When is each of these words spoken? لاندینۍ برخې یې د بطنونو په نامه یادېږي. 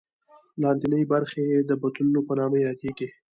لاندینۍ 0.61 1.03
برخې 1.13 1.41
یې 1.51 1.59
د 1.69 1.71
بطنونو 1.81 2.19
په 2.27 2.33
نامه 2.39 2.57
یادېږي. 2.67 3.07